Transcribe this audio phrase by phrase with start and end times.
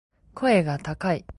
[0.33, 1.25] 声が高い